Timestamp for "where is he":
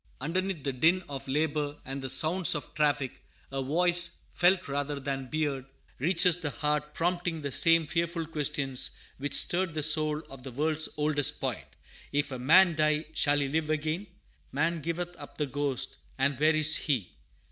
16.39-17.11